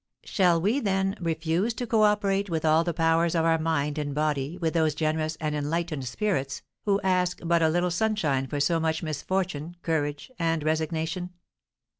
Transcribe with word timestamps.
Shall 0.23 0.59
we, 0.59 0.79
then, 0.79 1.15
refuse 1.19 1.75
to 1.75 1.85
cooperate 1.85 2.49
with 2.49 2.65
all 2.65 2.83
the 2.83 2.91
powers 2.91 3.35
of 3.35 3.45
our 3.45 3.59
mind 3.59 3.99
and 3.99 4.15
body 4.15 4.57
with 4.57 4.73
those 4.73 4.95
generous 4.95 5.35
and 5.39 5.53
enlightened 5.53 6.07
spirits, 6.07 6.63
who 6.85 6.99
ask 7.03 7.39
but 7.45 7.61
a 7.61 7.69
little 7.69 7.91
sunshine 7.91 8.47
for 8.47 8.59
so 8.59 8.79
much 8.79 9.03
misfortune, 9.03 9.75
courage, 9.83 10.31
and 10.39 10.63
resignation? 10.63 11.29